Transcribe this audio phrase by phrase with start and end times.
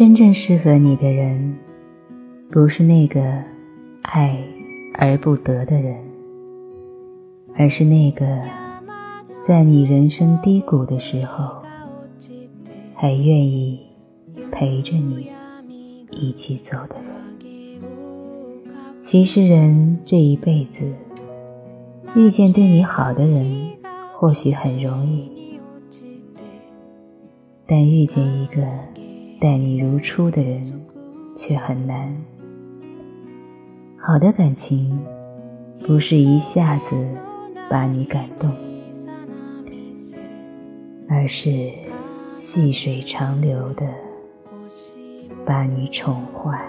[0.00, 1.58] 真正适合你的人，
[2.50, 3.20] 不是那个
[4.00, 4.42] 爱
[4.94, 5.94] 而不得的人，
[7.54, 8.40] 而是那个
[9.46, 11.60] 在你人生低谷的时候，
[12.94, 13.78] 还愿意
[14.50, 15.28] 陪着你
[16.10, 17.04] 一起走的人。
[19.02, 20.90] 其实，人这一辈子
[22.16, 23.68] 遇见对你好的人，
[24.14, 25.60] 或许很容易，
[27.66, 28.62] 但遇见一个……
[29.40, 30.62] 待你如初的人，
[31.34, 32.14] 却很难。
[33.96, 35.00] 好的感情，
[35.86, 37.08] 不是一下子
[37.70, 38.50] 把你感动，
[41.08, 41.70] 而是
[42.36, 43.86] 细水长流的
[45.46, 46.62] 把你宠坏。